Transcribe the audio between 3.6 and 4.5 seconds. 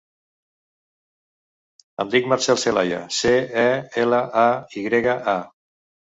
e, ela, a,